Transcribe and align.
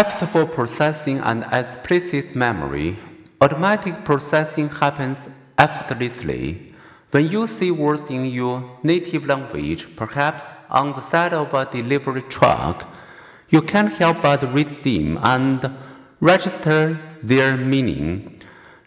After 0.00 0.46
processing 0.46 1.18
and 1.18 1.44
explicit 1.52 2.34
memory, 2.34 2.96
automatic 3.38 4.02
processing 4.02 4.70
happens 4.70 5.28
effortlessly. 5.58 6.72
When 7.10 7.28
you 7.28 7.46
see 7.46 7.70
words 7.70 8.08
in 8.08 8.24
your 8.24 8.78
native 8.82 9.26
language, 9.26 9.94
perhaps 9.96 10.54
on 10.70 10.94
the 10.94 11.02
side 11.02 11.34
of 11.34 11.52
a 11.52 11.66
delivery 11.70 12.22
truck, 12.22 12.88
you 13.50 13.60
can't 13.60 13.92
help 13.92 14.22
but 14.22 14.54
read 14.54 14.70
them 14.84 15.18
and 15.22 15.70
register 16.18 16.98
their 17.22 17.58
meaning. 17.58 18.40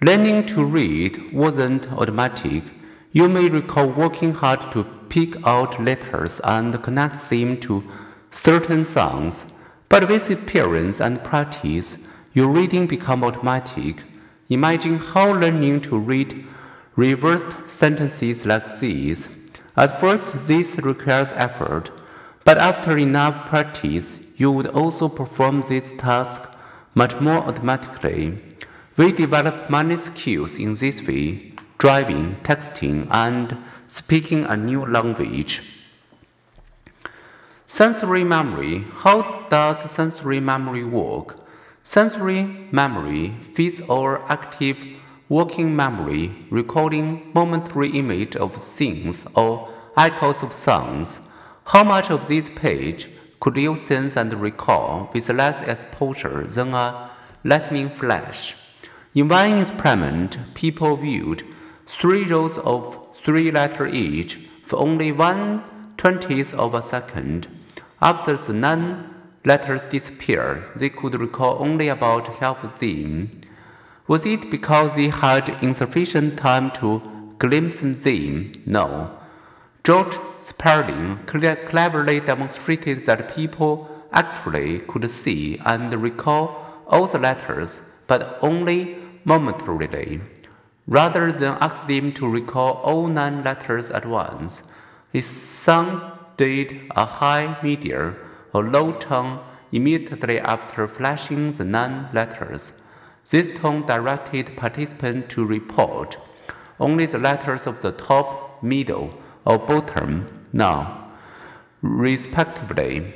Learning 0.00 0.46
to 0.46 0.64
read 0.64 1.32
wasn't 1.32 1.90
automatic. 1.90 2.62
You 3.10 3.28
may 3.28 3.48
recall 3.48 3.88
working 3.88 4.32
hard 4.32 4.60
to 4.74 4.84
pick 5.08 5.44
out 5.44 5.82
letters 5.82 6.40
and 6.44 6.80
connect 6.84 7.28
them 7.30 7.58
to 7.62 7.82
certain 8.30 8.84
sounds, 8.84 9.46
but 9.90 10.08
with 10.08 10.30
experience 10.30 11.00
and 11.00 11.22
practice, 11.22 11.98
your 12.32 12.48
reading 12.48 12.86
becomes 12.86 13.24
automatic. 13.24 14.04
Imagine 14.48 14.98
how 14.98 15.32
learning 15.32 15.82
to 15.82 15.98
read 15.98 16.46
reversed 16.94 17.54
sentences 17.66 18.46
like 18.46 18.78
these. 18.78 19.28
At 19.76 20.00
first, 20.00 20.46
this 20.46 20.78
requires 20.78 21.32
effort, 21.34 21.90
but 22.44 22.56
after 22.56 22.96
enough 22.96 23.48
practice, 23.48 24.18
you 24.36 24.52
would 24.52 24.68
also 24.68 25.08
perform 25.08 25.62
this 25.62 25.92
task 25.98 26.42
much 26.94 27.20
more 27.20 27.38
automatically. 27.38 28.38
We 28.96 29.10
develop 29.10 29.68
many 29.70 29.96
skills 29.96 30.56
in 30.56 30.74
this 30.74 31.02
way 31.06 31.54
driving, 31.78 32.36
texting, 32.42 33.08
and 33.10 33.56
speaking 33.86 34.44
a 34.44 34.56
new 34.56 34.86
language. 34.86 35.79
Sensory 37.72 38.24
memory. 38.24 38.84
How 38.94 39.46
does 39.48 39.88
sensory 39.88 40.40
memory 40.40 40.82
work? 40.82 41.36
Sensory 41.84 42.42
memory 42.72 43.28
feeds 43.54 43.80
our 43.82 44.28
active 44.28 44.76
working 45.28 45.76
memory, 45.76 46.32
recording 46.50 47.30
momentary 47.32 47.90
image 47.90 48.34
of 48.34 48.56
things 48.56 49.24
or 49.36 49.72
echoes 49.96 50.42
of 50.42 50.52
sounds. 50.52 51.20
How 51.66 51.84
much 51.84 52.10
of 52.10 52.26
this 52.26 52.50
page 52.56 53.08
could 53.38 53.56
you 53.56 53.76
sense 53.76 54.16
and 54.16 54.34
recall 54.34 55.08
with 55.14 55.28
less 55.28 55.62
exposure 55.62 56.48
than 56.48 56.74
a 56.74 57.12
lightning 57.44 57.88
flash? 57.88 58.56
In 59.14 59.28
one 59.28 59.60
experiment, 59.60 60.38
people 60.54 60.96
viewed 60.96 61.44
three 61.86 62.24
rows 62.24 62.58
of 62.58 62.98
three 63.14 63.52
letters 63.52 63.94
each 63.94 64.40
for 64.64 64.80
only 64.80 65.12
one 65.12 65.62
twentieth 65.96 66.52
of 66.54 66.74
a 66.74 66.82
second. 66.82 67.46
After 68.02 68.34
the 68.34 68.54
nine 68.54 69.14
letters 69.44 69.82
disappeared, 69.82 70.70
they 70.74 70.88
could 70.88 71.20
recall 71.20 71.62
only 71.62 71.88
about 71.88 72.28
half 72.38 72.64
of 72.64 72.78
them. 72.78 73.40
Was 74.06 74.24
it 74.24 74.50
because 74.50 74.94
they 74.94 75.08
had 75.08 75.48
insufficient 75.62 76.38
time 76.38 76.70
to 76.72 77.02
glimpse 77.38 77.76
them? 77.76 78.52
No. 78.64 79.10
George 79.84 80.18
Sperling 80.40 81.18
cleverly 81.26 82.20
demonstrated 82.20 83.04
that 83.04 83.34
people 83.34 83.88
actually 84.12 84.78
could 84.80 85.10
see 85.10 85.58
and 85.64 85.92
recall 86.02 86.82
all 86.86 87.06
the 87.06 87.18
letters, 87.18 87.82
but 88.06 88.38
only 88.40 88.96
momentarily. 89.24 90.20
Rather 90.86 91.30
than 91.30 91.56
ask 91.60 91.86
them 91.86 92.12
to 92.14 92.26
recall 92.26 92.74
all 92.82 93.06
nine 93.06 93.44
letters 93.44 93.90
at 93.90 94.06
once, 94.06 94.62
his 95.12 95.26
son 95.26 96.00
did 96.40 96.80
a 96.96 97.04
high, 97.04 97.58
medium, 97.62 98.16
or 98.54 98.62
low 98.66 98.92
tone 98.92 99.40
immediately 99.72 100.38
after 100.40 100.88
flashing 100.88 101.52
the 101.52 101.64
nine 101.64 102.08
letters. 102.14 102.72
This 103.30 103.46
tone 103.58 103.84
directed 103.84 104.56
participants 104.56 105.34
to 105.34 105.44
report 105.44 106.16
only 106.78 107.04
the 107.04 107.18
letters 107.18 107.66
of 107.66 107.82
the 107.82 107.92
top, 107.92 108.62
middle, 108.62 109.12
or 109.44 109.58
bottom 109.58 110.24
now, 110.50 111.12
respectively. 111.82 113.12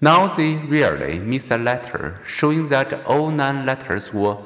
Now 0.00 0.28
they 0.28 0.54
rarely 0.54 1.18
miss 1.18 1.50
a 1.50 1.58
letter, 1.58 2.20
showing 2.24 2.68
that 2.68 3.04
all 3.06 3.32
nine 3.32 3.66
letters 3.66 4.14
were 4.14 4.38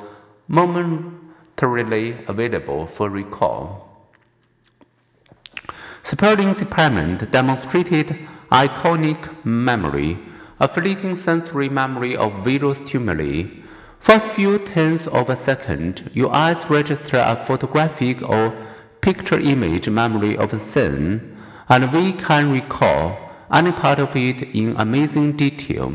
momentarily 0.49 2.17
available 2.27 2.87
for 2.87 3.11
recall. 3.11 3.90
Sperling's 6.11 6.61
experiment 6.61 7.31
demonstrated 7.31 8.19
iconic 8.51 9.45
memory, 9.45 10.19
a 10.59 10.67
fleeting 10.67 11.15
sensory 11.15 11.69
memory 11.69 12.17
of 12.17 12.45
visual 12.45 12.75
stimuli. 12.75 13.45
For 14.01 14.17
a 14.17 14.19
few 14.19 14.59
tenths 14.59 15.07
of 15.07 15.31
a 15.31 15.37
second, 15.37 16.11
your 16.13 16.35
eyes 16.35 16.69
register 16.69 17.23
a 17.25 17.37
photographic 17.37 18.29
or 18.29 18.53
picture 19.01 19.39
image 19.39 19.89
memory 19.89 20.37
of 20.37 20.53
a 20.53 20.59
scene, 20.59 21.37
and 21.69 21.93
we 21.93 22.13
can 22.15 22.51
recall 22.51 23.17
any 23.53 23.71
part 23.71 24.01
of 24.01 24.17
it 24.17 24.43
in 24.53 24.75
amazing 24.79 25.37
detail. 25.37 25.95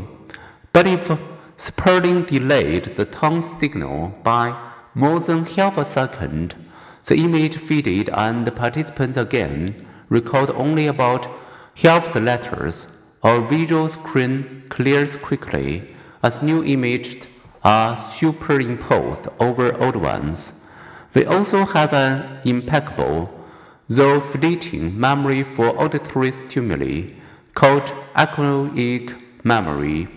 But 0.72 0.86
if 0.86 1.10
Sperling 1.58 2.22
delayed 2.22 2.84
the 2.84 3.04
tone 3.04 3.42
signal 3.42 4.14
by 4.22 4.56
more 4.94 5.20
than 5.20 5.44
half 5.44 5.76
a 5.76 5.84
second, 5.84 6.54
the 7.04 7.16
image 7.16 7.58
faded 7.58 8.08
and 8.08 8.46
the 8.46 8.52
participants 8.52 9.18
again 9.18 9.85
recalled 10.08 10.50
only 10.50 10.86
about 10.86 11.28
half 11.76 12.12
the 12.12 12.20
letters. 12.20 12.86
Our 13.22 13.40
visual 13.40 13.88
screen 13.88 14.64
clears 14.68 15.16
quickly 15.16 15.94
as 16.22 16.42
new 16.42 16.64
images 16.64 17.26
are 17.62 17.98
superimposed 18.12 19.26
over 19.40 19.76
old 19.82 19.96
ones. 19.96 20.68
We 21.14 21.24
also 21.24 21.64
have 21.64 21.92
an 21.92 22.40
impeccable, 22.44 23.30
though 23.88 24.20
fleeting, 24.20 24.98
memory 24.98 25.42
for 25.42 25.68
auditory 25.80 26.30
stimuli 26.32 27.14
called 27.54 27.92
echoic 28.14 29.20
memory. 29.42 30.08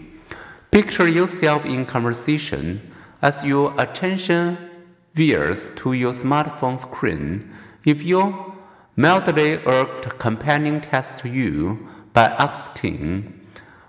Picture 0.71 1.07
yourself 1.07 1.65
in 1.65 1.85
conversation 1.85 2.81
as 3.21 3.43
your 3.43 3.73
attention 3.79 4.57
veers 5.15 5.71
to 5.77 5.93
your 5.93 6.13
smartphone 6.13 6.79
screen, 6.79 7.51
if 7.85 8.03
your 8.03 8.55
mildly 8.99 9.57
irked 9.65 10.19
companion 10.19 10.81
tests 10.81 11.23
you 11.23 11.87
by 12.11 12.25
asking, 12.37 13.33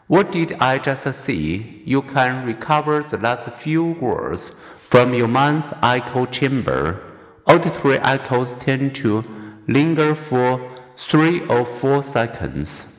What 0.06 0.30
did 0.30 0.52
I 0.60 0.78
just 0.78 1.12
see? 1.24 1.82
you 1.84 2.02
can 2.02 2.46
recover 2.46 3.02
the 3.02 3.18
last 3.18 3.48
few 3.50 3.82
words 3.94 4.52
from 4.76 5.12
your 5.12 5.26
mind's 5.26 5.72
echo 5.82 6.26
chamber. 6.26 7.02
Auditory 7.44 7.98
echoes 7.98 8.54
tend 8.54 8.94
to 9.02 9.24
linger 9.66 10.14
for 10.14 10.70
three 10.96 11.40
or 11.46 11.64
four 11.64 12.04
seconds. 12.04 12.89